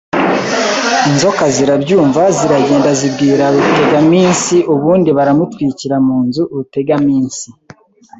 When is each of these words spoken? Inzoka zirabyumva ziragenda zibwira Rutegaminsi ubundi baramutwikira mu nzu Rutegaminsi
Inzoka 1.09 1.43
zirabyumva 1.55 2.21
ziragenda 2.37 2.89
zibwira 2.99 3.45
Rutegaminsi 3.53 4.55
ubundi 4.73 5.09
baramutwikira 5.17 5.95
mu 6.07 6.17
nzu 6.25 6.41
Rutegaminsi 6.57 7.47